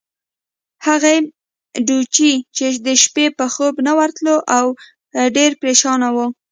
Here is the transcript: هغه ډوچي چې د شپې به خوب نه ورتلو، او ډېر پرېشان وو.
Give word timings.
هغه 0.87 1.13
ډوچي 1.87 2.33
چې 2.55 2.65
د 2.85 2.87
شپې 3.03 3.25
به 3.37 3.45
خوب 3.53 3.75
نه 3.87 3.91
ورتلو، 3.99 4.35
او 4.57 4.65
ډېر 5.35 5.51
پرېشان 5.61 5.99
وو. 6.15 6.27